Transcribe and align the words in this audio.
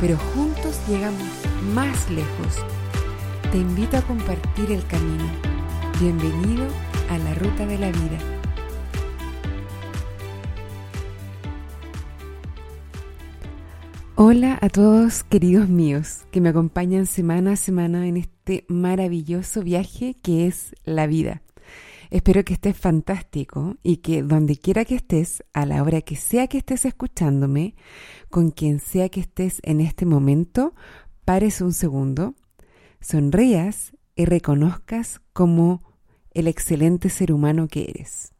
pero 0.00 0.16
juntos 0.16 0.80
llegamos 0.88 1.28
más 1.74 2.10
lejos. 2.10 2.64
Te 3.52 3.58
invito 3.58 3.98
a 3.98 4.02
compartir 4.02 4.72
el 4.72 4.84
camino. 4.86 5.24
Bienvenido 6.00 6.66
a 7.10 7.18
la 7.18 7.34
ruta 7.34 7.66
de 7.66 7.78
la 7.78 7.88
vida. 7.90 8.18
Hola 14.14 14.58
a 14.60 14.68
todos 14.68 15.24
queridos 15.24 15.68
míos 15.68 16.24
que 16.30 16.40
me 16.40 16.50
acompañan 16.50 17.06
semana 17.06 17.52
a 17.52 17.56
semana 17.56 18.06
en 18.06 18.18
este 18.18 18.64
maravilloso 18.68 19.62
viaje 19.62 20.14
que 20.22 20.46
es 20.46 20.74
la 20.84 21.06
vida. 21.06 21.42
Espero 22.10 22.44
que 22.44 22.54
estés 22.54 22.76
fantástico 22.76 23.76
y 23.82 23.98
que 23.98 24.22
donde 24.22 24.56
quiera 24.56 24.84
que 24.84 24.96
estés, 24.96 25.44
a 25.52 25.64
la 25.64 25.82
hora 25.82 26.00
que 26.02 26.16
sea 26.16 26.48
que 26.48 26.58
estés 26.58 26.84
escuchándome, 26.84 27.76
con 28.30 28.50
quien 28.50 28.80
sea 28.80 29.08
que 29.08 29.20
estés 29.20 29.60
en 29.62 29.80
este 29.80 30.06
momento, 30.06 30.74
pares 31.24 31.60
un 31.60 31.72
segundo, 31.72 32.34
sonrías 33.00 33.92
y 34.16 34.24
reconozcas 34.24 35.20
como 35.32 35.80
el 36.32 36.48
excelente 36.48 37.10
ser 37.10 37.32
humano 37.32 37.68
que 37.68 37.84
eres. 37.88 38.32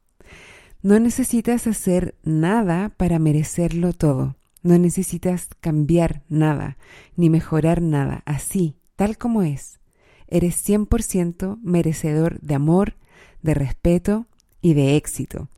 No 0.82 0.98
necesitas 0.98 1.66
hacer 1.66 2.16
nada 2.24 2.88
para 2.96 3.18
merecerlo 3.18 3.92
todo. 3.92 4.36
No 4.62 4.78
necesitas 4.78 5.48
cambiar 5.60 6.22
nada, 6.28 6.76
ni 7.16 7.30
mejorar 7.30 7.82
nada. 7.82 8.22
Así, 8.26 8.76
tal 8.96 9.16
como 9.16 9.42
es. 9.42 9.78
Eres 10.26 10.66
100% 10.68 11.58
merecedor 11.62 12.40
de 12.40 12.54
amor, 12.54 12.96
de 13.42 13.54
respeto 13.54 14.26
y 14.62 14.74
de 14.74 14.96
éxito. 14.96 15.48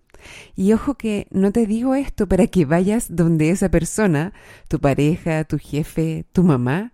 Y 0.55 0.73
ojo 0.73 0.95
que 0.95 1.27
no 1.31 1.53
te 1.53 1.67
digo 1.67 1.95
esto 1.95 2.29
para 2.29 2.47
que 2.47 2.65
vayas 2.65 3.15
donde 3.15 3.51
esa 3.51 3.71
persona, 3.71 4.33
tu 4.69 4.79
pareja, 4.79 5.45
tu 5.45 5.59
jefe, 5.59 6.25
tu 6.33 6.45
mamá, 6.45 6.93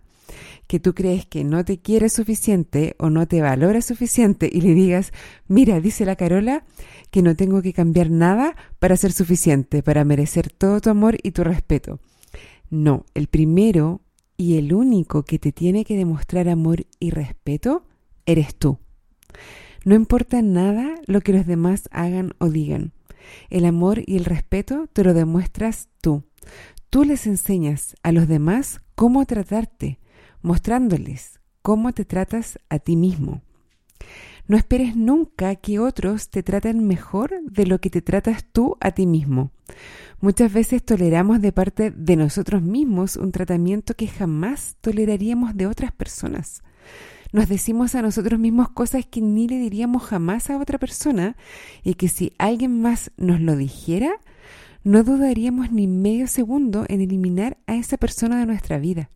que 0.67 0.79
tú 0.79 0.93
crees 0.93 1.25
que 1.25 1.43
no 1.43 1.65
te 1.65 1.79
quiere 1.79 2.09
suficiente 2.09 2.95
o 2.99 3.09
no 3.09 3.27
te 3.27 3.41
valora 3.41 3.81
suficiente 3.81 4.49
y 4.51 4.61
le 4.61 4.73
digas, 4.75 5.11
mira, 5.47 5.81
dice 5.81 6.05
la 6.05 6.15
Carola, 6.15 6.63
que 7.09 7.23
no 7.23 7.35
tengo 7.35 7.61
que 7.61 7.73
cambiar 7.73 8.11
nada 8.11 8.55
para 8.77 8.95
ser 8.95 9.11
suficiente, 9.11 9.81
para 9.81 10.05
merecer 10.05 10.51
todo 10.51 10.79
tu 10.79 10.91
amor 10.91 11.17
y 11.23 11.31
tu 11.31 11.43
respeto. 11.43 11.99
No, 12.69 13.05
el 13.15 13.27
primero 13.27 14.01
y 14.37 14.57
el 14.57 14.73
único 14.73 15.23
que 15.23 15.39
te 15.39 15.51
tiene 15.51 15.83
que 15.85 15.97
demostrar 15.97 16.47
amor 16.47 16.85
y 16.99 17.09
respeto 17.09 17.83
eres 18.27 18.55
tú. 18.55 18.77
No 19.85 19.95
importa 19.95 20.41
nada 20.41 20.95
lo 21.05 21.21
que 21.21 21.33
los 21.33 21.45
demás 21.45 21.87
hagan 21.91 22.33
o 22.39 22.49
digan. 22.49 22.91
El 23.49 23.65
amor 23.65 24.01
y 24.05 24.17
el 24.17 24.25
respeto 24.25 24.87
te 24.91 25.03
lo 25.03 25.13
demuestras 25.13 25.89
tú. 26.01 26.23
Tú 26.89 27.03
les 27.03 27.27
enseñas 27.27 27.95
a 28.03 28.11
los 28.11 28.27
demás 28.27 28.81
cómo 28.95 29.25
tratarte, 29.25 29.99
mostrándoles 30.41 31.39
cómo 31.61 31.93
te 31.93 32.05
tratas 32.05 32.59
a 32.69 32.79
ti 32.79 32.95
mismo. 32.95 33.41
No 34.47 34.57
esperes 34.57 34.95
nunca 34.95 35.55
que 35.55 35.77
otros 35.77 36.29
te 36.29 36.41
traten 36.41 36.87
mejor 36.87 37.31
de 37.43 37.67
lo 37.67 37.79
que 37.79 37.91
te 37.91 38.01
tratas 38.01 38.43
tú 38.51 38.77
a 38.79 38.91
ti 38.91 39.05
mismo. 39.05 39.51
Muchas 40.19 40.51
veces 40.51 40.83
toleramos 40.83 41.39
de 41.41 41.51
parte 41.51 41.91
de 41.91 42.15
nosotros 42.15 42.63
mismos 42.63 43.15
un 43.15 43.31
tratamiento 43.31 43.93
que 43.93 44.07
jamás 44.07 44.75
toleraríamos 44.81 45.55
de 45.55 45.67
otras 45.67 45.91
personas 45.91 46.63
nos 47.31 47.47
decimos 47.47 47.95
a 47.95 48.01
nosotros 48.01 48.39
mismos 48.39 48.69
cosas 48.69 49.05
que 49.05 49.21
ni 49.21 49.47
le 49.47 49.59
diríamos 49.59 50.03
jamás 50.03 50.49
a 50.49 50.57
otra 50.57 50.79
persona 50.79 51.35
y 51.83 51.93
que 51.93 52.07
si 52.07 52.33
alguien 52.37 52.81
más 52.81 53.11
nos 53.17 53.39
lo 53.39 53.55
dijera, 53.55 54.11
no 54.83 55.03
dudaríamos 55.03 55.71
ni 55.71 55.87
medio 55.87 56.27
segundo 56.27 56.85
en 56.87 57.01
eliminar 57.01 57.57
a 57.67 57.75
esa 57.75 57.97
persona 57.97 58.39
de 58.39 58.45
nuestra 58.45 58.79
vida. 58.79 59.09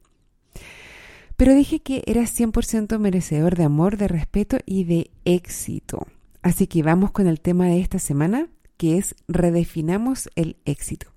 Pero 1.35 1.55
dije 1.55 1.79
que 1.79 2.03
era 2.05 2.21
100% 2.21 2.99
merecedor 2.99 3.57
de 3.57 3.63
amor, 3.63 3.97
de 3.97 4.07
respeto 4.07 4.57
y 4.65 4.83
de 4.83 5.11
éxito. 5.25 6.07
Así 6.41 6.67
que 6.67 6.83
vamos 6.83 7.11
con 7.11 7.27
el 7.27 7.41
tema 7.41 7.65
de 7.65 7.79
esta 7.79 7.97
semana, 7.97 8.49
que 8.77 8.97
es 8.97 9.15
redefinamos 9.27 10.29
el 10.35 10.57
éxito. 10.65 11.07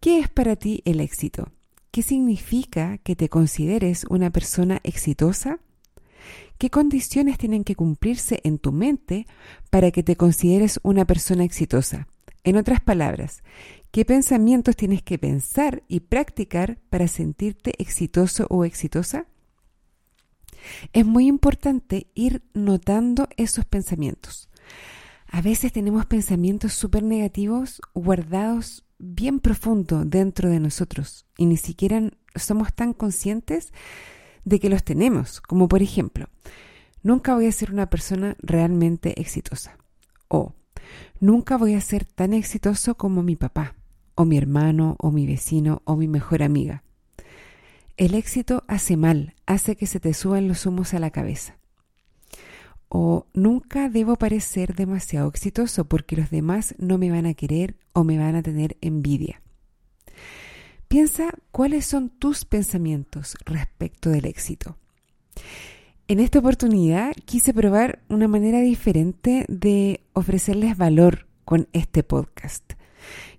¿Qué 0.00 0.18
es 0.18 0.28
para 0.28 0.56
ti 0.56 0.82
el 0.84 1.00
éxito? 1.00 1.52
¿Qué 1.90 2.02
significa 2.02 2.98
que 2.98 3.14
te 3.16 3.28
consideres 3.28 4.04
una 4.08 4.30
persona 4.30 4.80
exitosa? 4.82 5.60
¿Qué 6.58 6.70
condiciones 6.70 7.38
tienen 7.38 7.64
que 7.64 7.74
cumplirse 7.74 8.40
en 8.44 8.58
tu 8.58 8.72
mente 8.72 9.26
para 9.70 9.90
que 9.90 10.02
te 10.02 10.16
consideres 10.16 10.80
una 10.82 11.04
persona 11.04 11.44
exitosa? 11.44 12.08
En 12.42 12.56
otras 12.56 12.80
palabras, 12.80 13.42
¿qué 13.90 14.04
pensamientos 14.04 14.76
tienes 14.76 15.02
que 15.02 15.18
pensar 15.18 15.82
y 15.88 16.00
practicar 16.00 16.78
para 16.88 17.06
sentirte 17.06 17.74
exitoso 17.78 18.46
o 18.48 18.64
exitosa? 18.64 19.26
Es 20.92 21.04
muy 21.04 21.26
importante 21.26 22.06
ir 22.14 22.42
notando 22.54 23.28
esos 23.36 23.64
pensamientos. 23.64 24.48
A 25.26 25.42
veces 25.42 25.72
tenemos 25.72 26.06
pensamientos 26.06 26.72
súper 26.72 27.02
negativos 27.02 27.80
guardados 27.94 28.84
bien 28.98 29.40
profundo 29.40 30.04
dentro 30.04 30.50
de 30.50 30.60
nosotros 30.60 31.26
y 31.36 31.46
ni 31.46 31.56
siquiera 31.56 32.10
somos 32.34 32.74
tan 32.74 32.92
conscientes 32.92 33.72
de 34.44 34.60
que 34.60 34.68
los 34.68 34.84
tenemos, 34.84 35.40
como 35.40 35.68
por 35.68 35.82
ejemplo, 35.82 36.28
nunca 37.02 37.34
voy 37.34 37.46
a 37.46 37.52
ser 37.52 37.72
una 37.72 37.88
persona 37.88 38.36
realmente 38.40 39.20
exitosa 39.20 39.76
o 40.28 40.54
nunca 41.20 41.56
voy 41.56 41.74
a 41.74 41.80
ser 41.80 42.04
tan 42.04 42.32
exitoso 42.32 42.96
como 42.96 43.22
mi 43.22 43.36
papá 43.36 43.74
o 44.14 44.24
mi 44.24 44.36
hermano 44.36 44.96
o 44.98 45.10
mi 45.10 45.26
vecino 45.26 45.82
o 45.84 45.96
mi 45.96 46.08
mejor 46.08 46.42
amiga. 46.42 46.82
El 47.96 48.14
éxito 48.14 48.64
hace 48.66 48.96
mal, 48.96 49.34
hace 49.46 49.76
que 49.76 49.86
se 49.86 50.00
te 50.00 50.14
suban 50.14 50.48
los 50.48 50.64
humos 50.64 50.94
a 50.94 50.98
la 50.98 51.10
cabeza. 51.10 51.58
O 52.88 53.26
nunca 53.34 53.88
debo 53.88 54.16
parecer 54.16 54.74
demasiado 54.74 55.28
exitoso 55.28 55.84
porque 55.84 56.16
los 56.16 56.30
demás 56.30 56.74
no 56.78 56.98
me 56.98 57.10
van 57.10 57.26
a 57.26 57.34
querer 57.34 57.76
o 57.92 58.02
me 58.02 58.18
van 58.18 58.36
a 58.36 58.42
tener 58.42 58.76
envidia. 58.80 59.42
Piensa 60.90 61.30
cuáles 61.52 61.86
son 61.86 62.08
tus 62.08 62.44
pensamientos 62.44 63.36
respecto 63.44 64.10
del 64.10 64.24
éxito. 64.24 64.76
En 66.08 66.18
esta 66.18 66.40
oportunidad 66.40 67.12
quise 67.24 67.54
probar 67.54 68.00
una 68.08 68.26
manera 68.26 68.58
diferente 68.58 69.44
de 69.46 70.00
ofrecerles 70.14 70.76
valor 70.76 71.28
con 71.44 71.68
este 71.72 72.02
podcast. 72.02 72.72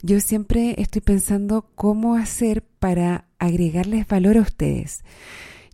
Yo 0.01 0.22
siempre 0.22 0.75
estoy 0.78 1.01
pensando 1.01 1.69
cómo 1.75 2.16
hacer 2.16 2.63
para 2.63 3.25
agregarles 3.38 4.07
valor 4.07 4.38
a 4.38 4.44
ustedes. 4.44 5.03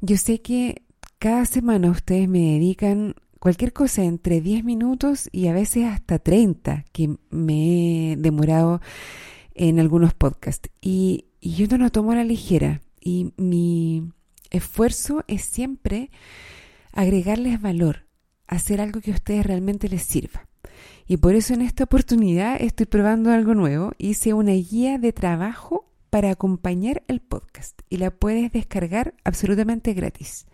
Yo 0.01 0.17
sé 0.17 0.41
que 0.41 0.81
cada 1.19 1.45
semana 1.45 1.91
ustedes 1.91 2.27
me 2.27 2.53
dedican 2.53 3.13
cualquier 3.37 3.71
cosa 3.71 4.03
entre 4.03 4.41
10 4.41 4.63
minutos 4.63 5.29
y 5.31 5.45
a 5.45 5.53
veces 5.53 5.85
hasta 5.85 6.17
30 6.17 6.85
que 6.91 7.17
me 7.29 8.13
he 8.13 8.15
demorado 8.15 8.81
en 9.53 9.79
algunos 9.79 10.15
podcasts. 10.15 10.71
Y 10.81 11.26
y 11.47 11.53
yo 11.53 11.65
no 11.69 11.77
lo 11.77 11.89
tomo 11.89 12.11
a 12.11 12.15
la 12.15 12.25
ligera. 12.25 12.81
Y 12.99 13.31
mi 13.37 14.11
esfuerzo 14.49 15.23
es 15.29 15.45
siempre 15.45 16.11
agregarles 16.91 17.61
valor, 17.61 18.05
hacer 18.47 18.81
algo 18.81 18.99
que 18.99 19.11
a 19.11 19.13
ustedes 19.13 19.45
realmente 19.45 19.87
les 19.87 20.03
sirva. 20.03 20.45
Y 21.07 21.15
por 21.15 21.35
eso 21.35 21.53
en 21.53 21.61
esta 21.61 21.85
oportunidad 21.85 22.61
estoy 22.61 22.85
probando 22.85 23.31
algo 23.31 23.53
nuevo. 23.53 23.93
Hice 23.97 24.33
una 24.33 24.51
guía 24.51 24.97
de 24.97 25.13
trabajo 25.13 25.89
para 26.09 26.31
acompañar 26.31 27.03
el 27.07 27.21
podcast 27.21 27.79
y 27.87 27.95
la 27.95 28.11
puedes 28.11 28.51
descargar 28.51 29.13
absolutamente 29.23 29.93
gratis. 29.93 30.47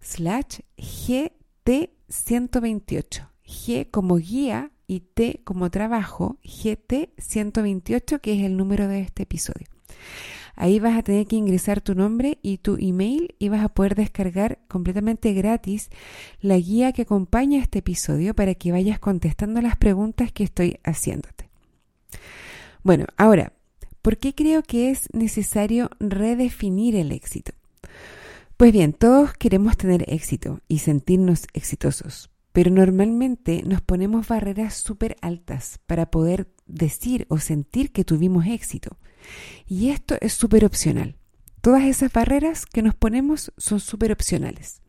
slash 0.00 0.58
GT128. 0.76 3.30
G 3.46 3.90
como 3.90 4.18
guía 4.18 4.70
y 4.86 5.00
T 5.00 5.40
como 5.44 5.70
trabajo, 5.70 6.36
GT128, 6.44 8.20
que 8.20 8.34
es 8.34 8.42
el 8.44 8.58
número 8.58 8.86
de 8.86 9.00
este 9.00 9.22
episodio. 9.22 9.66
Ahí 10.54 10.78
vas 10.80 10.96
a 10.96 11.02
tener 11.02 11.26
que 11.26 11.36
ingresar 11.36 11.80
tu 11.80 11.94
nombre 11.94 12.38
y 12.42 12.58
tu 12.58 12.76
email 12.78 13.34
y 13.38 13.48
vas 13.48 13.64
a 13.64 13.68
poder 13.68 13.94
descargar 13.94 14.58
completamente 14.68 15.32
gratis 15.32 15.90
la 16.40 16.58
guía 16.58 16.92
que 16.92 17.02
acompaña 17.02 17.60
este 17.60 17.78
episodio 17.78 18.34
para 18.34 18.54
que 18.54 18.72
vayas 18.72 18.98
contestando 18.98 19.60
las 19.62 19.76
preguntas 19.76 20.32
que 20.32 20.44
estoy 20.44 20.78
haciéndote. 20.84 21.48
Bueno, 22.82 23.06
ahora, 23.16 23.52
¿por 24.02 24.18
qué 24.18 24.34
creo 24.34 24.62
que 24.62 24.90
es 24.90 25.08
necesario 25.12 25.90
redefinir 26.00 26.96
el 26.96 27.12
éxito? 27.12 27.52
Pues 28.56 28.72
bien, 28.72 28.92
todos 28.92 29.32
queremos 29.34 29.76
tener 29.76 30.04
éxito 30.12 30.60
y 30.68 30.80
sentirnos 30.80 31.46
exitosos, 31.52 32.30
pero 32.52 32.70
normalmente 32.70 33.62
nos 33.64 33.80
ponemos 33.80 34.28
barreras 34.28 34.74
súper 34.74 35.16
altas 35.20 35.80
para 35.86 36.10
poder 36.10 36.48
decir 36.72 37.26
o 37.28 37.38
sentir 37.38 37.92
que 37.92 38.04
tuvimos 38.04 38.46
éxito. 38.46 38.98
Y 39.66 39.90
esto 39.90 40.16
es 40.20 40.32
súper 40.32 40.64
opcional. 40.64 41.16
Todas 41.60 41.84
esas 41.84 42.12
barreras 42.12 42.66
que 42.66 42.82
nos 42.82 42.94
ponemos 42.94 43.52
son 43.56 43.78
súper 43.78 44.10
opcionales. 44.10 44.80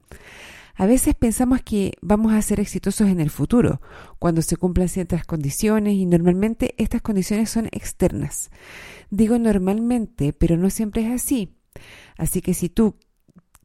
A 0.75 0.88
veces 0.88 1.13
pensamos 1.13 1.62
que 1.62 1.94
vamos 2.01 2.33
a 2.33 2.41
ser 2.41 2.59
exitosos 2.59 3.07
en 3.07 3.19
el 3.19 3.30
futuro, 3.30 3.80
cuando 4.18 4.41
se 4.41 4.57
cumplan 4.57 4.89
ciertas 4.89 5.24
condiciones 5.24 5.94
y 5.94 6.07
normalmente 6.07 6.74
estas 6.80 7.03
condiciones 7.03 7.51
son 7.51 7.68
externas. 7.71 8.50
Digo 9.12 9.38
normalmente, 9.38 10.33
pero 10.33 10.57
no 10.57 10.71
siempre 10.71 11.06
es 11.06 11.12
así. 11.12 11.56
Así 12.18 12.41
que 12.41 12.56
si 12.56 12.69
tú 12.69 12.95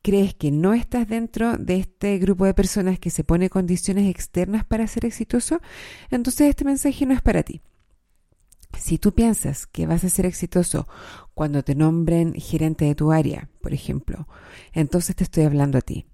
crees 0.02 0.34
que 0.34 0.50
no 0.50 0.74
estás 0.74 1.08
dentro 1.08 1.56
de 1.56 1.78
este 1.78 2.18
grupo 2.18 2.44
de 2.44 2.54
personas 2.54 2.98
que 2.98 3.10
se 3.10 3.24
pone 3.24 3.48
condiciones 3.48 4.08
externas 4.08 4.66
para 4.66 4.86
ser 4.86 5.06
exitoso, 5.06 5.60
entonces 6.10 6.48
este 6.48 6.64
mensaje 6.64 7.06
no 7.06 7.14
es 7.14 7.22
para 7.22 7.42
ti. 7.42 7.62
Si 8.76 8.98
tú 8.98 9.12
piensas 9.14 9.66
que 9.66 9.86
vas 9.86 10.04
a 10.04 10.10
ser 10.10 10.26
exitoso 10.26 10.88
cuando 11.34 11.62
te 11.62 11.74
nombren 11.74 12.34
gerente 12.34 12.84
de 12.84 12.94
tu 12.94 13.12
área, 13.12 13.48
por 13.62 13.72
ejemplo, 13.72 14.28
entonces 14.72 15.16
te 15.16 15.24
estoy 15.24 15.44
hablando 15.44 15.78
a 15.78 15.82
ti. 15.82 16.06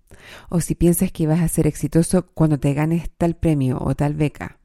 O 0.48 0.60
si 0.60 0.74
piensas 0.74 1.10
que 1.10 1.26
vas 1.26 1.40
a 1.40 1.48
ser 1.48 1.66
exitoso 1.66 2.26
cuando 2.34 2.58
te 2.58 2.72
ganes 2.72 3.10
tal 3.16 3.34
premio 3.34 3.78
o 3.80 3.94
tal 3.94 4.14
beca, 4.14 4.58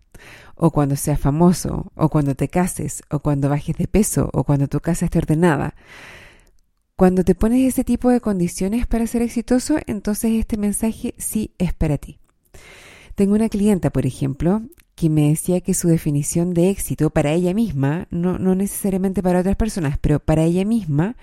o 0.56 0.72
cuando 0.72 0.96
seas 0.96 1.20
famoso, 1.20 1.92
o 1.96 2.10
cuando 2.10 2.36
te 2.36 2.50
cases, 2.50 3.02
o 3.10 3.20
cuando 3.20 3.50
bajes 3.50 3.78
de 3.78 3.88
peso, 3.88 4.30
o 4.34 4.44
cuando 4.44 4.68
tu 4.68 4.80
casa 4.80 5.06
esté 5.06 5.18
ordenada. 5.18 5.76
Cuando 6.96 7.24
te 7.24 7.34
pones 7.34 7.66
ese 7.66 7.86
tipo 7.86 8.10
de 8.10 8.20
condiciones 8.20 8.86
para 8.86 9.08
ser 9.08 9.22
exitoso, 9.22 9.78
entonces 9.88 10.32
este 10.34 10.58
mensaje 10.58 11.16
sí 11.18 11.56
es 11.58 11.74
para 11.74 11.98
ti. 11.98 12.20
Tengo 13.16 13.36
una 13.36 13.50
clienta, 13.50 13.90
por 13.90 14.06
ejemplo, 14.06 14.62
que 15.00 15.10
me 15.10 15.30
decía 15.30 15.62
que 15.62 15.74
su 15.74 15.88
definición 15.88 16.54
de 16.54 16.70
éxito 16.70 17.10
para 17.10 17.32
ella 17.32 17.54
misma, 17.54 18.10
no, 18.12 18.38
no 18.38 18.54
necesariamente 18.54 19.24
para 19.24 19.40
otras 19.40 19.56
personas, 19.56 19.98
pero 19.98 20.20
para 20.20 20.44
ella 20.44 20.66
misma, 20.66 21.16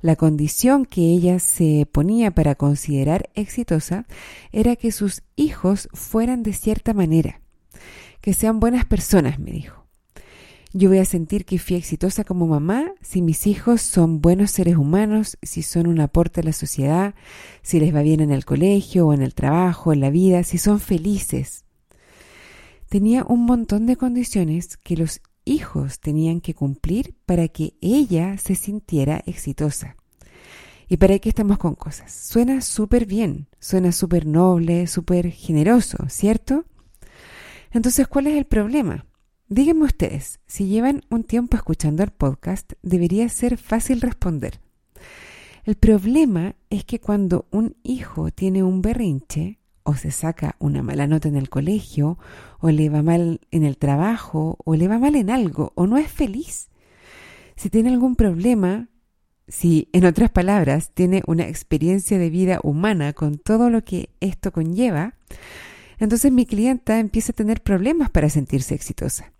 la 0.00 0.16
condición 0.16 0.86
que 0.86 1.02
ella 1.02 1.38
se 1.38 1.86
ponía 1.92 2.30
para 2.30 2.54
considerar 2.54 3.28
exitosa 3.34 4.06
era 4.52 4.74
que 4.74 4.90
sus 4.90 5.20
hijos 5.36 5.90
fueran 5.92 6.42
de 6.42 6.54
cierta 6.54 6.94
manera, 6.94 7.42
que 8.22 8.32
sean 8.32 8.58
buenas 8.58 8.86
personas, 8.86 9.38
me 9.38 9.50
dijo. 9.50 9.84
Yo 10.72 10.88
voy 10.88 10.98
a 10.98 11.04
sentir 11.04 11.44
que 11.44 11.58
fui 11.58 11.76
exitosa 11.76 12.24
como 12.24 12.46
mamá 12.46 12.90
si 13.02 13.20
mis 13.20 13.46
hijos 13.46 13.82
son 13.82 14.22
buenos 14.22 14.50
seres 14.50 14.76
humanos, 14.76 15.36
si 15.42 15.60
son 15.62 15.88
un 15.88 16.00
aporte 16.00 16.40
a 16.40 16.44
la 16.44 16.54
sociedad, 16.54 17.14
si 17.60 17.80
les 17.80 17.94
va 17.94 18.00
bien 18.00 18.20
en 18.20 18.30
el 18.30 18.46
colegio 18.46 19.08
o 19.08 19.12
en 19.12 19.20
el 19.20 19.34
trabajo, 19.34 19.92
en 19.92 20.00
la 20.00 20.08
vida, 20.08 20.42
si 20.42 20.56
son 20.56 20.80
felices. 20.80 21.66
Tenía 22.90 23.22
un 23.22 23.44
montón 23.44 23.86
de 23.86 23.94
condiciones 23.94 24.76
que 24.76 24.96
los 24.96 25.20
hijos 25.44 26.00
tenían 26.00 26.40
que 26.40 26.54
cumplir 26.54 27.14
para 27.24 27.46
que 27.46 27.74
ella 27.80 28.36
se 28.36 28.56
sintiera 28.56 29.22
exitosa. 29.26 29.94
¿Y 30.88 30.96
para 30.96 31.16
qué 31.20 31.28
estamos 31.28 31.58
con 31.58 31.76
cosas? 31.76 32.12
Suena 32.12 32.60
súper 32.60 33.06
bien, 33.06 33.46
suena 33.60 33.92
súper 33.92 34.26
noble, 34.26 34.88
súper 34.88 35.30
generoso, 35.30 35.98
¿cierto? 36.08 36.64
Entonces, 37.70 38.08
¿cuál 38.08 38.26
es 38.26 38.36
el 38.36 38.46
problema? 38.46 39.06
Díganme 39.46 39.84
ustedes, 39.84 40.40
si 40.48 40.66
llevan 40.66 41.02
un 41.10 41.22
tiempo 41.22 41.56
escuchando 41.56 42.02
el 42.02 42.10
podcast, 42.10 42.72
debería 42.82 43.28
ser 43.28 43.56
fácil 43.56 44.00
responder. 44.00 44.60
El 45.62 45.76
problema 45.76 46.56
es 46.70 46.84
que 46.84 46.98
cuando 46.98 47.46
un 47.52 47.76
hijo 47.84 48.32
tiene 48.32 48.64
un 48.64 48.82
berrinche, 48.82 49.59
o 49.90 49.96
se 49.96 50.10
saca 50.12 50.56
una 50.60 50.82
mala 50.82 51.06
nota 51.06 51.28
en 51.28 51.36
el 51.36 51.48
colegio, 51.48 52.18
o 52.60 52.70
le 52.70 52.88
va 52.88 53.02
mal 53.02 53.40
en 53.50 53.64
el 53.64 53.76
trabajo, 53.76 54.56
o 54.64 54.76
le 54.76 54.86
va 54.88 54.98
mal 54.98 55.16
en 55.16 55.30
algo, 55.30 55.72
o 55.74 55.86
no 55.86 55.98
es 55.98 56.10
feliz, 56.10 56.68
si 57.56 57.70
tiene 57.70 57.90
algún 57.90 58.14
problema, 58.16 58.88
si 59.48 59.88
en 59.92 60.06
otras 60.06 60.30
palabras 60.30 60.92
tiene 60.94 61.22
una 61.26 61.48
experiencia 61.48 62.18
de 62.18 62.30
vida 62.30 62.60
humana 62.62 63.12
con 63.12 63.36
todo 63.38 63.68
lo 63.68 63.84
que 63.84 64.10
esto 64.20 64.52
conlleva, 64.52 65.14
entonces 65.98 66.30
mi 66.30 66.46
clienta 66.46 67.00
empieza 67.00 67.32
a 67.32 67.34
tener 67.34 67.62
problemas 67.62 68.10
para 68.10 68.30
sentirse 68.30 68.74
exitosa. 68.74 69.32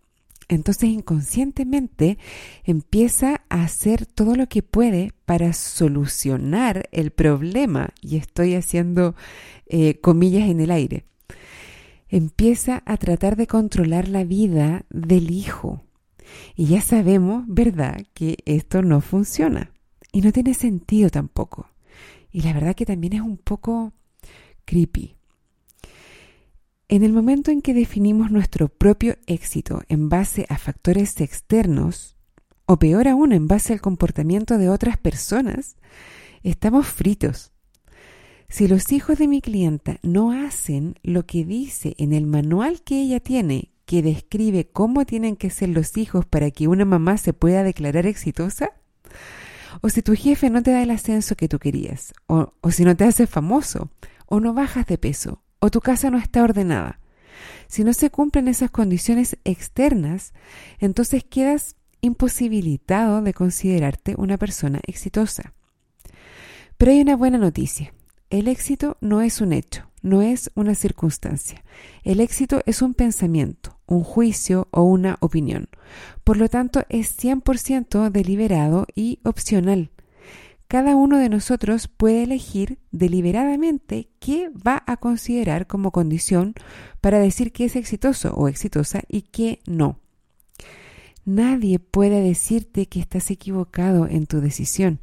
Entonces 0.49 0.91
inconscientemente 0.91 2.19
empieza 2.65 3.40
a 3.51 3.65
hacer 3.65 4.07
todo 4.07 4.37
lo 4.37 4.49
que 4.49 4.63
puede 4.63 5.13
para 5.27 5.53
solucionar 5.53 6.89
el 6.93 7.11
problema, 7.11 7.91
y 8.01 8.17
estoy 8.17 8.55
haciendo 8.55 9.15
eh, 9.67 10.01
comillas 10.01 10.49
en 10.49 10.61
el 10.61 10.71
aire. 10.71 11.05
Empieza 12.09 12.83
a 12.87 12.97
tratar 12.97 13.37
de 13.37 13.47
controlar 13.47 14.09
la 14.09 14.25
vida 14.25 14.85
del 14.91 15.31
hijo. 15.31 15.85
Y 16.57 16.67
ya 16.67 16.81
sabemos, 16.81 17.45
¿verdad?, 17.47 18.07
que 18.15 18.39
esto 18.47 18.83
no 18.83 19.01
funciona. 19.01 19.73
Y 20.13 20.23
no 20.23 20.33
tiene 20.33 20.55
sentido 20.55 21.11
tampoco. 21.11 21.69
Y 22.33 22.43
la 22.43 22.53
verdad 22.53 22.75
que 22.75 22.87
también 22.87 23.13
es 23.13 23.21
un 23.21 23.37
poco 23.37 23.93
creepy. 24.65 25.17
En 26.89 27.05
el 27.05 27.13
momento 27.13 27.53
en 27.53 27.63
que 27.63 27.75
definimos 27.75 28.33
nuestro 28.33 28.69
propio 28.69 29.17
éxito 29.27 29.83
en 29.89 30.09
base 30.09 30.47
a 30.49 30.59
factores 30.59 31.21
externos, 31.21 32.17
o 32.71 32.79
peor 32.79 33.09
aún 33.09 33.33
en 33.33 33.49
base 33.49 33.73
al 33.73 33.81
comportamiento 33.81 34.57
de 34.57 34.69
otras 34.69 34.97
personas, 34.97 35.75
estamos 36.45 36.87
fritos. 36.87 37.51
Si 38.49 38.69
los 38.69 38.93
hijos 38.93 39.19
de 39.19 39.27
mi 39.27 39.41
clienta 39.41 39.99
no 40.05 40.31
hacen 40.31 40.95
lo 41.03 41.27
que 41.27 41.45
dice 41.45 41.97
en 41.99 42.13
el 42.13 42.27
manual 42.27 42.83
que 42.83 43.03
ella 43.03 43.19
tiene, 43.19 43.73
que 43.87 44.05
describe 44.05 44.69
cómo 44.71 45.05
tienen 45.05 45.35
que 45.35 45.51
ser 45.51 45.71
los 45.71 45.97
hijos 45.97 46.27
para 46.27 46.53
que 46.53 46.69
una 46.69 46.85
mamá 46.85 47.17
se 47.17 47.33
pueda 47.33 47.65
declarar 47.65 48.07
exitosa, 48.07 48.71
o 49.81 49.89
si 49.89 50.01
tu 50.01 50.15
jefe 50.15 50.49
no 50.49 50.63
te 50.63 50.71
da 50.71 50.85
el 50.85 50.93
ascenso 50.93 51.35
que 51.35 51.49
tú 51.49 51.59
querías, 51.59 52.15
o, 52.29 52.55
o 52.61 52.71
si 52.71 52.85
no 52.85 52.97
te 52.97 53.03
haces 53.03 53.29
famoso, 53.29 53.91
o 54.27 54.39
no 54.39 54.55
bajas 54.55 54.87
de 54.87 54.97
peso, 54.97 55.43
o 55.59 55.73
tu 55.73 55.81
casa 55.81 56.09
no 56.11 56.19
está 56.19 56.45
ordenada. 56.45 57.01
Si 57.67 57.83
no 57.83 57.95
se 57.95 58.11
cumplen 58.11 58.47
esas 58.47 58.71
condiciones 58.71 59.39
externas, 59.43 60.35
entonces 60.79 61.25
quedas 61.25 61.75
imposibilitado 62.01 63.23
de 63.23 63.35
considerarte 63.35 64.15
una 64.17 64.37
persona 64.37 64.81
exitosa. 64.87 65.53
Pero 66.77 66.93
hay 66.93 67.01
una 67.01 67.17
buena 67.17 67.39
noticia. 67.39 67.93
El 68.31 68.49
éxito 68.49 68.97
no 69.01 69.21
es 69.21 69.41
un 69.41 69.53
hecho, 69.53 69.89
no 70.03 70.23
es 70.23 70.51
una 70.55 70.75
circunstancia. 70.75 71.65
El 72.05 72.21
éxito 72.21 72.61
es 72.67 72.81
un 72.83 72.95
pensamiento, 72.95 73.79
un 73.87 74.05
juicio 74.05 74.69
o 74.71 74.83
una 74.83 75.17
opinión. 75.21 75.69
Por 76.25 76.37
lo 76.37 76.49
tanto, 76.49 76.85
es 76.89 77.19
100% 77.23 78.11
deliberado 78.11 78.87
y 78.95 79.19
opcional 79.25 79.91
cada 80.71 80.95
uno 80.95 81.19
de 81.19 81.29
nosotros 81.29 81.89
puede 81.89 82.23
elegir 82.23 82.79
deliberadamente 82.93 84.09
qué 84.21 84.51
va 84.51 84.85
a 84.87 84.99
considerar 84.99 85.67
como 85.67 85.91
condición 85.91 86.55
para 87.01 87.19
decir 87.19 87.51
que 87.51 87.65
es 87.65 87.75
exitoso 87.75 88.35
o 88.37 88.47
exitosa 88.47 89.03
y 89.09 89.23
qué 89.23 89.59
no. 89.67 89.99
Nadie 91.25 91.79
puede 91.79 92.21
decirte 92.23 92.87
que 92.87 93.01
estás 93.01 93.31
equivocado 93.31 94.07
en 94.07 94.27
tu 94.27 94.41
decisión. 94.41 95.01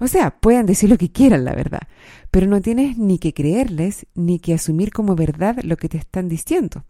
O 0.00 0.08
sea, 0.08 0.30
pueden 0.40 0.66
decir 0.66 0.90
lo 0.90 0.98
que 0.98 1.12
quieran, 1.12 1.44
la 1.44 1.54
verdad, 1.54 1.82
pero 2.30 2.46
no 2.46 2.60
tienes 2.60 2.98
ni 2.98 3.18
que 3.18 3.34
creerles 3.34 4.06
ni 4.14 4.38
que 4.38 4.54
asumir 4.54 4.92
como 4.92 5.14
verdad 5.14 5.58
lo 5.62 5.76
que 5.76 5.88
te 5.88 5.98
están 5.98 6.28
diciendo. 6.28 6.84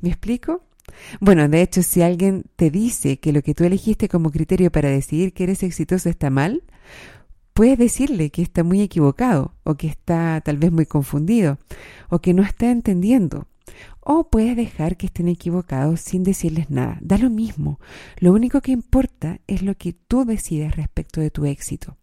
¿Me 0.00 0.10
explico? 0.10 0.62
Bueno, 1.20 1.48
de 1.48 1.62
hecho, 1.62 1.82
si 1.82 2.02
alguien 2.02 2.44
te 2.56 2.70
dice 2.70 3.18
que 3.18 3.32
lo 3.32 3.42
que 3.42 3.54
tú 3.54 3.64
elegiste 3.64 4.08
como 4.08 4.30
criterio 4.30 4.70
para 4.70 4.90
decidir 4.90 5.32
que 5.32 5.44
eres 5.44 5.62
exitoso 5.62 6.08
está 6.08 6.28
mal, 6.28 6.64
puedes 7.52 7.78
decirle 7.78 8.30
que 8.30 8.42
está 8.42 8.64
muy 8.64 8.80
equivocado 8.80 9.54
o 9.64 9.76
que 9.76 9.86
está 9.86 10.40
tal 10.44 10.56
vez 10.56 10.72
muy 10.72 10.86
confundido 10.86 11.58
o 12.08 12.20
que 12.20 12.34
no 12.34 12.42
está 12.42 12.70
entendiendo. 12.70 13.46
O 14.04 14.24
puedes 14.24 14.56
dejar 14.56 14.96
que 14.96 15.06
estén 15.06 15.28
equivocados 15.28 16.00
sin 16.00 16.24
decirles 16.24 16.70
nada. 16.70 16.98
Da 17.00 17.18
lo 17.18 17.30
mismo. 17.30 17.78
Lo 18.18 18.32
único 18.32 18.60
que 18.60 18.72
importa 18.72 19.38
es 19.46 19.62
lo 19.62 19.76
que 19.76 19.92
tú 19.92 20.24
decides 20.24 20.74
respecto 20.74 21.20
de 21.20 21.30
tu 21.30 21.46
éxito. 21.46 21.96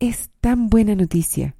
Es 0.00 0.30
tan 0.40 0.68
buena 0.68 0.96
noticia. 0.96 1.54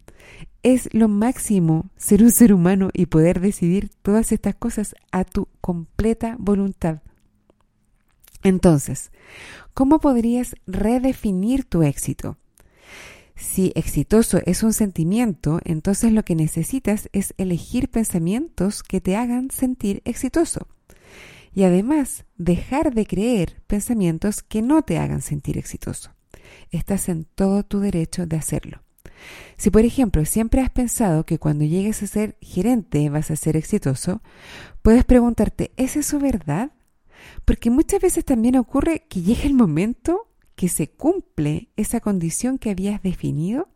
Es 0.65 0.93
lo 0.93 1.07
máximo 1.07 1.91
ser 1.97 2.25
un 2.25 2.33
ser 2.33 2.53
humano 2.53 2.91
y 2.93 3.07
poder 3.07 3.41
decidir 3.41 3.91
todas 4.03 4.33
estas 4.33 4.57
cosas 4.57 4.97
a 5.12 5.23
tu 5.25 5.47
completa 5.61 6.37
voluntad. 6.41 7.03
Entonces, 8.43 9.12
¿cómo 9.75 10.00
podrías 10.00 10.57
redefinir 10.67 11.65
tu 11.65 11.85
éxito? 11.85 12.37
Si 13.56 13.72
exitoso 13.75 14.42
es 14.44 14.62
un 14.62 14.75
sentimiento, 14.75 15.60
entonces 15.64 16.12
lo 16.12 16.26
que 16.26 16.34
necesitas 16.34 17.08
es 17.14 17.32
elegir 17.38 17.88
pensamientos 17.88 18.82
que 18.82 19.00
te 19.00 19.16
hagan 19.16 19.50
sentir 19.50 20.02
exitoso. 20.04 20.68
Y 21.54 21.62
además, 21.62 22.26
dejar 22.36 22.92
de 22.92 23.06
creer 23.06 23.62
pensamientos 23.66 24.42
que 24.42 24.60
no 24.60 24.82
te 24.82 24.98
hagan 24.98 25.22
sentir 25.22 25.56
exitoso. 25.56 26.10
Estás 26.70 27.08
en 27.08 27.25
todo 27.25 27.62
tu 27.62 27.80
derecho 27.80 28.26
de 28.26 28.36
hacerlo. 28.36 28.82
Si, 29.56 29.70
por 29.70 29.86
ejemplo, 29.86 30.26
siempre 30.26 30.60
has 30.60 30.68
pensado 30.68 31.25
que 31.25 31.38
cuando 31.38 31.64
llegues 31.64 32.02
a 32.02 32.08
ser 32.08 32.36
gerente 32.42 33.08
vas 33.08 33.30
a 33.30 33.36
ser 33.36 33.56
exitoso, 33.56 34.20
puedes 34.82 35.06
preguntarte, 35.06 35.72
¿es 35.78 35.96
eso 35.96 36.20
verdad? 36.20 36.72
Porque 37.46 37.70
muchas 37.70 38.02
veces 38.02 38.22
también 38.26 38.56
ocurre 38.56 39.06
que 39.08 39.22
llega 39.22 39.44
el 39.44 39.54
momento 39.54 40.28
que 40.56 40.68
se 40.68 40.88
cumple 40.88 41.68
esa 41.76 42.00
condición 42.00 42.58
que 42.58 42.70
habías 42.70 43.02
definido 43.02 43.68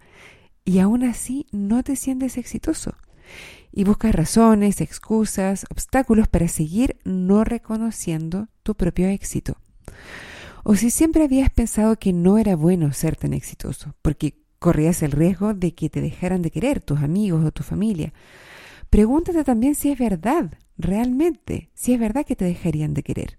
y 0.65 0.79
aún 0.79 1.05
así 1.05 1.47
no 1.53 1.83
te 1.83 1.95
sientes 1.95 2.37
exitoso. 2.37 2.95
Y 3.71 3.85
buscas 3.85 4.15
razones, 4.15 4.81
excusas, 4.81 5.65
obstáculos 5.71 6.27
para 6.27 6.49
seguir 6.49 6.99
no 7.05 7.45
reconociendo 7.45 8.49
tu 8.63 8.75
propio 8.75 9.09
éxito. 9.09 9.57
O 10.65 10.75
si 10.75 10.91
siempre 10.91 11.25
habías 11.25 11.51
pensado 11.51 11.97
que 11.97 12.13
no 12.13 12.39
era 12.39 12.57
bueno 12.57 12.93
ser 12.93 13.17
tan 13.17 13.33
exitoso, 13.33 13.95
porque 14.03 14.41
corrías 14.59 15.03
el 15.03 15.13
riesgo 15.13 15.55
de 15.55 15.75
que 15.75 15.89
te 15.89 16.01
dejaran 16.01 16.43
de 16.43 16.51
querer 16.51 16.81
tus 16.81 17.01
amigos 17.01 17.45
o 17.45 17.53
tu 17.53 17.63
familia. 17.63 18.13
Pregúntate 18.91 19.45
también 19.45 19.75
si 19.75 19.91
es 19.91 19.99
verdad, 19.99 20.59
realmente, 20.77 21.71
si 21.75 21.95
es 21.95 22.01
verdad 22.01 22.27
que 22.27 22.37
te 22.37 22.45
dejarían 22.45 22.93
de 22.93 23.03
querer. 23.03 23.39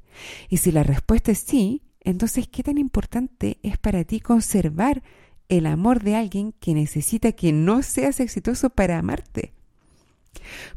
Y 0.50 0.58
si 0.58 0.72
la 0.72 0.84
respuesta 0.84 1.32
es 1.32 1.40
sí, 1.40 1.84
entonces, 2.04 2.48
¿qué 2.48 2.64
tan 2.64 2.78
importante 2.78 3.60
es 3.64 3.78
para 3.78 4.04
ti 4.04 4.20
conservar 4.20 5.04
el 5.50 5.66
amor 5.66 6.02
de 6.02 6.16
alguien 6.16 6.54
que 6.60 6.74
necesita 6.74 7.32
que 7.34 7.54
no 7.54 7.84
seas 7.84 8.20
exitoso 8.20 8.70
para 8.70 8.98
amarte? 8.98 9.54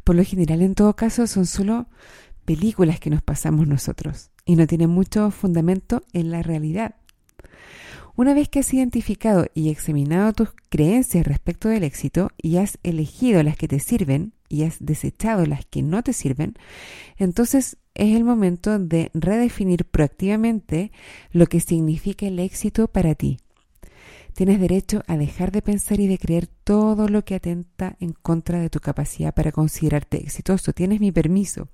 Por 0.02 0.16
lo 0.16 0.25
general, 0.25 0.62
en 0.62 0.75
todo 0.75 0.95
caso, 0.97 1.26
son 1.26 1.47
solo 1.47 1.87
películas 2.45 3.00
que 3.00 3.11
nos 3.11 3.23
pasamos 3.23 3.66
nosotros 3.66 4.31
y 4.45 4.57
no 4.57 4.66
tienen 4.66 4.90
mucho 4.90 5.31
fundamento 5.31 6.02
en 6.12 6.31
la 6.31 6.43
realidad. 6.43 6.97
Una 8.16 8.33
vez 8.33 8.49
que 8.49 8.61
has 8.61 8.73
identificado 8.73 9.47
y 9.54 9.71
examinado 9.71 10.33
tus 10.33 10.50
creencias 10.68 11.26
respecto 11.26 11.68
del 11.68 11.83
éxito 11.83 12.30
y 12.40 12.59
has 12.59 12.78
elegido 12.85 13.42
las 13.42 13.56
que 13.56 13.66
te 13.66 13.80
sirven 13.80 14.35
y 14.49 14.62
has 14.62 14.76
desechado 14.78 15.47
las 15.47 15.66
que 15.66 15.83
no 15.83 16.00
te 16.04 16.12
sirven, 16.12 16.54
entonces 17.16 17.76
es 17.94 18.14
el 18.14 18.23
momento 18.23 18.78
de 18.78 19.11
redefinir 19.14 19.85
proactivamente 19.85 20.92
lo 21.33 21.47
que 21.47 21.59
significa 21.59 22.26
el 22.26 22.38
éxito 22.38 22.87
para 22.87 23.16
ti. 23.16 23.38
Tienes 24.33 24.61
derecho 24.61 25.02
a 25.09 25.16
dejar 25.16 25.50
de 25.50 25.62
pensar 25.62 25.99
y 25.99 26.06
de 26.06 26.18
creer 26.18 26.47
todo 26.47 27.09
lo 27.09 27.25
que 27.25 27.35
atenta 27.35 27.97
en 27.99 28.12
contra 28.12 28.61
de 28.61 28.71
tu 28.71 28.78
capacidad 28.78 29.35
para 29.35 29.50
considerarte 29.50 30.18
exitoso. 30.18 30.73
Tienes 30.73 31.00
mi 31.00 31.11
permiso. 31.11 31.68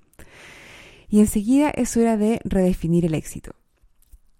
Y 1.07 1.19
enseguida 1.19 1.69
es 1.69 1.97
hora 1.97 2.17
de 2.17 2.39
redefinir 2.43 3.05
el 3.05 3.13
éxito. 3.13 3.53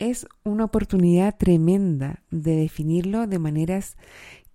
Es 0.01 0.25
una 0.43 0.63
oportunidad 0.65 1.38
tremenda 1.38 2.24
de 2.31 2.55
definirlo 2.55 3.27
de 3.27 3.38
maneras 3.38 3.98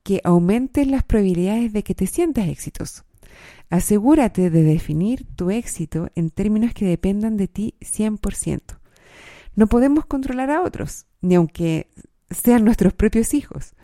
que 0.02 0.20
aumenten 0.24 0.90
las 0.90 1.04
probabilidades 1.04 1.72
de 1.72 1.84
que 1.84 1.94
te 1.94 2.08
sientas 2.08 2.48
exitoso. 2.48 3.04
Asegúrate 3.70 4.50
de 4.50 4.64
definir 4.64 5.24
tu 5.36 5.52
éxito 5.52 6.10
en 6.16 6.30
términos 6.30 6.74
que 6.74 6.84
dependan 6.84 7.36
de 7.36 7.46
ti 7.46 7.76
100%. 7.80 8.60
No 9.54 9.68
podemos 9.68 10.04
controlar 10.06 10.50
a 10.50 10.62
otros, 10.62 11.06
ni 11.20 11.36
aunque 11.36 11.90
sean 12.28 12.64
nuestros 12.64 12.92
propios 12.92 13.32
hijos. 13.32 13.74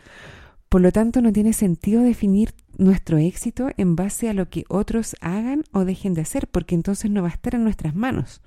Por 0.68 0.80
lo 0.80 0.90
tanto, 0.90 1.22
no 1.22 1.32
tiene 1.32 1.52
sentido 1.52 2.02
definir 2.02 2.54
nuestro 2.76 3.18
éxito 3.18 3.68
en 3.76 3.94
base 3.94 4.28
a 4.28 4.34
lo 4.34 4.50
que 4.50 4.64
otros 4.68 5.14
hagan 5.20 5.62
o 5.70 5.84
dejen 5.84 6.14
de 6.14 6.22
hacer, 6.22 6.48
porque 6.48 6.74
entonces 6.74 7.08
no 7.08 7.22
va 7.22 7.28
a 7.28 7.34
estar 7.34 7.54
en 7.54 7.62
nuestras 7.62 7.94
manos. 7.94 8.42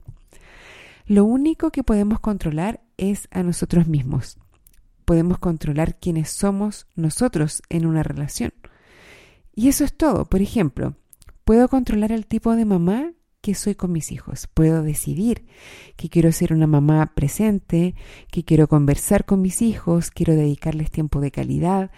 Lo 1.06 1.24
único 1.24 1.72
que 1.72 1.84
podemos 1.84 2.20
controlar 2.20 2.82
es 2.98 3.28
a 3.32 3.44
nosotros 3.44 3.88
mismos. 3.88 4.38
Podemos 5.06 5.38
controlar 5.40 6.00
quiénes 6.00 6.30
somos 6.30 6.88
nosotros 6.96 7.62
en 7.70 7.86
una 7.86 8.04
relación. 8.04 8.54
Y 9.54 9.70
eso 9.70 9.84
es 9.84 9.96
todo. 9.96 10.26
Por 10.26 10.42
ejemplo, 10.42 10.96
puedo 11.44 11.68
controlar 11.70 12.12
el 12.12 12.26
tipo 12.26 12.56
de 12.56 12.66
mamá 12.66 13.14
que 13.46 13.54
soy 13.54 13.76
con 13.76 13.92
mis 13.92 14.12
hijos. 14.12 14.48
Puedo 14.52 14.82
decidir 14.82 15.46
que 15.98 16.10
quiero 16.10 16.32
ser 16.32 16.52
una 16.52 16.66
mamá 16.66 17.14
presente, 17.14 17.94
que 18.32 18.44
quiero 18.44 18.68
conversar 18.68 19.24
con 19.26 19.40
mis 19.40 19.62
hijos, 19.62 20.10
quiero 20.10 20.34
dedicarles 20.34 20.90
tiempo 20.90 21.22
de 21.22 21.30
calidad. 21.30 21.92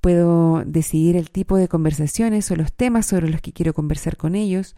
Puedo 0.00 0.64
decidir 0.66 1.14
el 1.14 1.30
tipo 1.30 1.56
de 1.56 1.68
conversaciones 1.68 2.50
o 2.50 2.56
los 2.56 2.72
temas 2.72 3.06
sobre 3.06 3.30
los 3.30 3.40
que 3.40 3.52
quiero 3.52 3.74
conversar 3.74 4.16
con 4.16 4.34
ellos. 4.34 4.74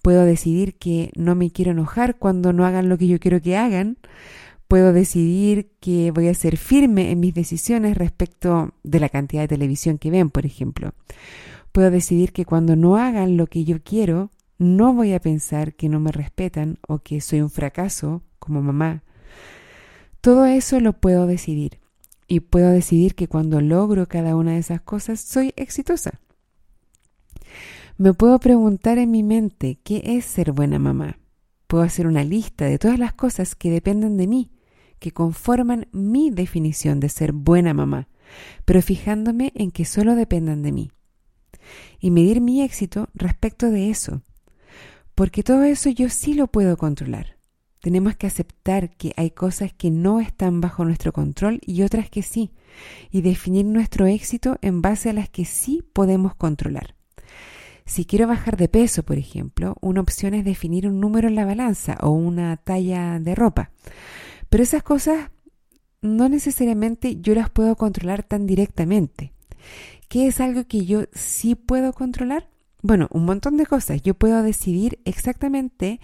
Puedo 0.00 0.24
decidir 0.24 0.78
que 0.78 1.10
no 1.14 1.34
me 1.34 1.50
quiero 1.50 1.72
enojar 1.72 2.16
cuando 2.16 2.54
no 2.54 2.64
hagan 2.64 2.88
lo 2.88 2.96
que 2.96 3.06
yo 3.06 3.20
quiero 3.20 3.42
que 3.42 3.58
hagan. 3.58 3.98
Puedo 4.68 4.92
decidir 4.92 5.70
que 5.80 6.10
voy 6.10 6.28
a 6.28 6.34
ser 6.34 6.58
firme 6.58 7.10
en 7.10 7.20
mis 7.20 7.32
decisiones 7.32 7.96
respecto 7.96 8.74
de 8.82 9.00
la 9.00 9.08
cantidad 9.08 9.42
de 9.42 9.48
televisión 9.48 9.96
que 9.96 10.10
ven, 10.10 10.28
por 10.28 10.44
ejemplo. 10.44 10.92
Puedo 11.72 11.90
decidir 11.90 12.32
que 12.32 12.44
cuando 12.44 12.76
no 12.76 12.98
hagan 12.98 13.38
lo 13.38 13.46
que 13.46 13.64
yo 13.64 13.82
quiero, 13.82 14.30
no 14.58 14.92
voy 14.92 15.14
a 15.14 15.20
pensar 15.20 15.74
que 15.74 15.88
no 15.88 16.00
me 16.00 16.12
respetan 16.12 16.78
o 16.86 16.98
que 16.98 17.22
soy 17.22 17.40
un 17.40 17.48
fracaso 17.48 18.22
como 18.38 18.60
mamá. 18.60 19.04
Todo 20.20 20.44
eso 20.44 20.80
lo 20.80 20.92
puedo 20.92 21.26
decidir. 21.26 21.78
Y 22.26 22.40
puedo 22.40 22.68
decidir 22.68 23.14
que 23.14 23.26
cuando 23.26 23.62
logro 23.62 24.06
cada 24.06 24.36
una 24.36 24.52
de 24.52 24.58
esas 24.58 24.82
cosas 24.82 25.20
soy 25.20 25.54
exitosa. 25.56 26.20
Me 27.96 28.12
puedo 28.12 28.38
preguntar 28.38 28.98
en 28.98 29.10
mi 29.10 29.22
mente 29.22 29.78
qué 29.82 30.02
es 30.04 30.26
ser 30.26 30.52
buena 30.52 30.78
mamá. 30.78 31.18
Puedo 31.66 31.84
hacer 31.84 32.06
una 32.06 32.22
lista 32.22 32.66
de 32.66 32.78
todas 32.78 32.98
las 32.98 33.14
cosas 33.14 33.54
que 33.54 33.70
dependen 33.70 34.16
de 34.18 34.26
mí, 34.26 34.50
que 34.98 35.12
conforman 35.12 35.88
mi 35.92 36.30
definición 36.30 37.00
de 37.00 37.08
ser 37.08 37.32
buena 37.32 37.74
mamá, 37.74 38.08
pero 38.64 38.82
fijándome 38.82 39.52
en 39.54 39.70
que 39.70 39.84
solo 39.84 40.14
dependan 40.14 40.62
de 40.62 40.72
mí 40.72 40.90
y 42.00 42.10
medir 42.10 42.40
mi 42.40 42.62
éxito 42.62 43.08
respecto 43.14 43.70
de 43.70 43.90
eso. 43.90 44.22
Porque 45.14 45.42
todo 45.42 45.64
eso 45.64 45.90
yo 45.90 46.08
sí 46.08 46.34
lo 46.34 46.46
puedo 46.46 46.76
controlar. 46.76 47.38
Tenemos 47.80 48.16
que 48.16 48.26
aceptar 48.26 48.96
que 48.96 49.12
hay 49.16 49.30
cosas 49.30 49.72
que 49.72 49.90
no 49.90 50.20
están 50.20 50.60
bajo 50.60 50.84
nuestro 50.84 51.12
control 51.12 51.60
y 51.64 51.82
otras 51.82 52.10
que 52.10 52.22
sí, 52.22 52.52
y 53.10 53.22
definir 53.22 53.64
nuestro 53.66 54.06
éxito 54.06 54.58
en 54.62 54.82
base 54.82 55.10
a 55.10 55.12
las 55.12 55.28
que 55.28 55.44
sí 55.44 55.82
podemos 55.92 56.34
controlar. 56.34 56.96
Si 57.86 58.04
quiero 58.04 58.26
bajar 58.26 58.56
de 58.56 58.68
peso, 58.68 59.02
por 59.02 59.16
ejemplo, 59.16 59.76
una 59.80 60.00
opción 60.00 60.34
es 60.34 60.44
definir 60.44 60.86
un 60.86 61.00
número 61.00 61.28
en 61.28 61.36
la 61.36 61.46
balanza 61.46 61.96
o 62.02 62.10
una 62.10 62.56
talla 62.58 63.18
de 63.18 63.34
ropa. 63.34 63.70
Pero 64.48 64.62
esas 64.62 64.82
cosas 64.82 65.30
no 66.00 66.28
necesariamente 66.28 67.20
yo 67.20 67.34
las 67.34 67.50
puedo 67.50 67.76
controlar 67.76 68.22
tan 68.22 68.46
directamente. 68.46 69.32
¿Qué 70.08 70.26
es 70.26 70.40
algo 70.40 70.64
que 70.64 70.86
yo 70.86 71.04
sí 71.12 71.54
puedo 71.54 71.92
controlar? 71.92 72.48
Bueno, 72.80 73.08
un 73.10 73.24
montón 73.24 73.56
de 73.56 73.66
cosas. 73.66 74.02
Yo 74.02 74.14
puedo 74.14 74.42
decidir 74.42 75.00
exactamente 75.04 76.00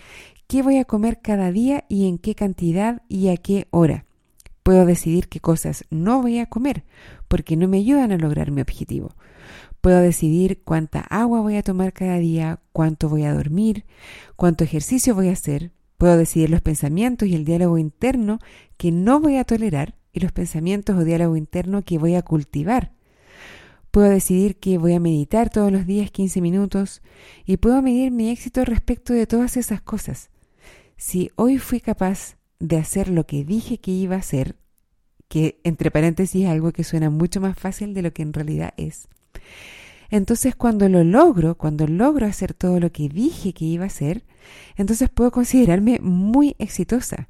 qué 0.47 0.63
voy 0.63 0.79
a 0.79 0.85
comer 0.85 1.21
cada 1.23 1.53
día 1.53 1.85
y 1.89 2.09
en 2.09 2.19
qué 2.19 2.35
cantidad 2.35 3.03
y 3.09 3.29
a 3.29 3.37
qué 3.37 3.69
hora. 3.71 4.05
Puedo 4.63 4.87
decidir 4.87 5.29
qué 5.29 5.41
cosas 5.41 5.85
no 5.91 6.23
voy 6.23 6.39
a 6.39 6.47
comer 6.47 6.85
porque 7.29 7.57
no 7.57 7.69
me 7.69 7.79
ayudan 7.79 8.13
a 8.13 8.19
lograr 8.19 8.51
mi 8.51 8.61
objetivo. 8.61 9.15
Puedo 9.81 10.01
decidir 10.01 10.63
cuánta 10.65 11.01
agua 11.01 11.43
voy 11.43 11.57
a 11.57 11.63
tomar 11.63 11.93
cada 11.93 12.17
día, 12.19 12.61
cuánto 12.73 13.09
voy 13.09 13.25
a 13.25 13.35
dormir, 13.35 13.85
cuánto 14.37 14.65
ejercicio 14.65 15.15
voy 15.15 15.29
a 15.29 15.33
hacer. 15.33 15.73
Puedo 16.05 16.19
decidir 16.19 16.51
los 16.51 16.61
pensamientos 16.61 17.27
y 17.27 17.35
el 17.35 17.47
diálogo 17.47 17.79
interno 17.79 18.39
que 18.77 18.93
no 18.93 19.21
voy 19.21 19.39
a 19.39 19.45
tolerar 19.45 19.95
y 20.13 20.21
los 20.21 20.33
pensamientos 20.33 20.99
o 20.99 21.03
diálogo 21.03 21.35
interno 21.35 21.81
que 21.81 21.97
voy 21.97 22.15
a 22.15 22.21
cultivar. 22.21 22.93
Puedo 23.91 24.11
decidir 24.11 24.57
que 24.57 24.77
voy 24.77 24.93
a 24.93 25.01
meditar 25.01 25.49
todos 25.49 25.73
los 25.73 25.87
días 25.87 26.11
15 26.11 26.43
minutos 26.43 27.01
y 27.47 27.57
puedo 27.57 27.81
medir 27.81 28.11
mi 28.11 28.29
éxito 28.29 28.67
respecto 28.67 29.15
de 29.15 29.27
todas 29.27 29.57
esas 29.57 29.81
cosas. 29.81 30.29
Si 30.99 31.31
hoy 31.37 31.57
fui 31.57 31.81
capaz 31.81 32.37
de 32.61 32.77
hacer 32.77 33.09
lo 33.09 33.25
que 33.27 33.43
dije 33.43 33.79
que 33.79 33.93
iba 33.93 34.17
a 34.17 34.19
hacer, 34.19 34.57
que 35.29 35.59
entre 35.65 35.91
paréntesis 35.91 36.45
es 36.45 36.51
algo 36.51 36.73
que 36.73 36.85
suena 36.85 37.09
mucho 37.09 37.41
más 37.41 37.59
fácil 37.59 37.95
de 37.95 38.03
lo 38.03 38.13
que 38.13 38.21
en 38.21 38.35
realidad 38.35 38.75
es, 38.77 39.09
entonces 40.17 40.55
cuando 40.55 40.89
lo 40.89 41.03
logro, 41.03 41.57
cuando 41.57 41.89
logro 41.89 42.27
hacer 42.27 42.55
todo 42.55 42.79
lo 42.79 42.93
que 42.93 43.09
dije 43.09 43.53
que 43.53 43.65
iba 43.65 43.83
a 43.83 43.89
hacer, 43.89 44.25
entonces 44.77 45.11
puedo 45.11 45.33
considerarme 45.33 45.99
muy 46.01 46.55
exitosa. 46.61 47.29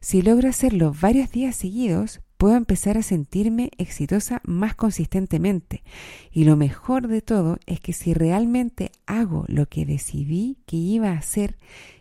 Si 0.00 0.22
logro 0.22 0.48
hacerlo 0.48 0.92
varios 1.00 1.30
días 1.30 1.54
seguidos, 1.54 2.20
puedo 2.36 2.56
empezar 2.56 2.98
a 2.98 3.04
sentirme 3.04 3.70
exitosa 3.78 4.42
más 4.44 4.74
consistentemente. 4.74 5.84
Y 6.32 6.42
lo 6.42 6.56
mejor 6.56 7.06
de 7.06 7.22
todo 7.22 7.58
es 7.64 7.78
que 7.78 7.92
si 7.92 8.12
realmente 8.12 8.90
hago 9.06 9.44
lo 9.46 9.66
que 9.66 9.86
decidí 9.86 10.58
que 10.66 10.78
iba 10.78 11.10
a 11.10 11.18
hacer 11.18 11.56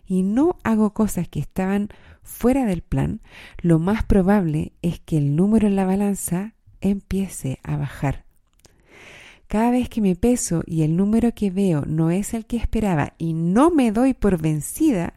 y 0.08 0.24
no 0.24 0.58
hago 0.64 0.92
cosas 0.94 1.28
que 1.28 1.40
estaban 1.40 1.90
fuera 2.24 2.66
del 2.66 2.82
plan, 2.82 3.22
lo 3.62 3.78
más 3.78 4.04
probable 4.04 4.74
es 4.82 5.00
que 5.00 5.20
el 5.20 5.36
número 5.36 5.68
en 5.68 5.76
la 5.76 5.86
balanza 5.86 6.56
empiece 6.82 7.60
a 7.62 7.78
bajar. 7.78 8.25
Cada 9.48 9.72
vez 9.72 9.90
que 9.90 10.02
me 10.02 10.16
peso 10.16 10.64
y 10.66 10.82
el 10.84 10.96
número 10.96 11.34
que 11.34 11.52
veo 11.52 11.84
no 11.86 12.10
es 12.12 12.34
el 12.34 12.46
que 12.46 12.58
esperaba 12.58 13.14
y 13.18 13.34
no 13.34 13.70
me 13.70 13.92
doy 13.92 14.14
por 14.14 14.42
vencida, 14.42 15.14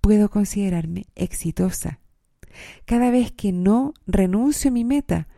puedo 0.00 0.30
considerarme 0.30 1.06
exitosa. 1.14 2.00
Cada 2.84 3.10
vez 3.10 3.32
que 3.32 3.52
no 3.52 3.94
renuncio 4.06 4.70
a 4.70 4.72
mi 4.72 4.84
meta, 4.84 5.28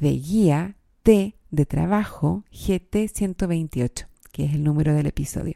de 0.00 0.12
guía 0.12 0.76
T 1.02 1.36
de 1.50 1.66
trabajo 1.66 2.44
GT128, 2.52 4.06
que 4.32 4.44
es 4.44 4.54
el 4.54 4.64
número 4.64 4.94
del 4.94 5.06
episodio. 5.06 5.54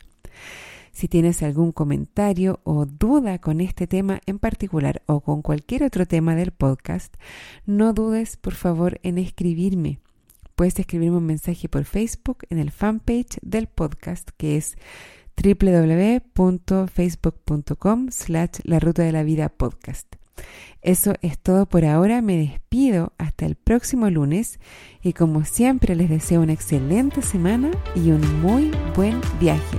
Si 0.93 1.09
tienes 1.09 1.43
algún 1.43 1.73
comentario 1.73 2.61
o 2.63 2.87
duda 2.87 3.41
con 3.41 3.61
este 3.61 3.89
tema 3.89 4.21
en 4.27 4.39
particular 4.39 5.03
o 5.07 5.21
con 5.21 5.43
cualquier 5.43 5.83
otro 5.83 6.07
tema 6.07 6.37
del 6.37 6.53
podcast, 6.53 7.17
no 7.67 7.93
dudes 7.93 8.37
por 8.37 8.55
favor 8.55 9.01
en 9.03 9.19
escribirme. 9.19 9.99
Puedes 10.55 10.79
escribirme 10.79 11.17
un 11.17 11.27
mensaje 11.27 11.69
por 11.69 11.85
Facebook 11.85 12.47
en 12.49 12.61
el 12.61 12.71
fanpage 12.71 13.41
del 13.43 13.67
podcast 13.67 14.31
que 14.37 14.57
es 14.57 14.77
www.facebook.com 15.37 18.11
slash 18.13 18.61
la 18.63 18.79
ruta 18.79 19.03
de 19.03 19.11
la 19.11 19.25
vida 19.25 19.49
podcast. 19.49 20.14
Eso 20.83 21.15
es 21.23 21.39
todo 21.39 21.67
por 21.67 21.85
ahora, 21.85 22.21
me 22.21 22.37
despido 22.37 23.13
hasta 23.17 23.47
el 23.47 23.55
próximo 23.55 24.11
lunes 24.11 24.61
y 25.03 25.15
como 25.15 25.45
siempre 25.45 25.95
les 25.95 26.11
deseo 26.11 26.43
una 26.43 26.53
excelente 26.53 27.23
semana 27.23 27.71
y 27.95 28.11
un 28.11 28.43
muy 28.43 28.71
buen 28.95 29.21
viaje. 29.41 29.79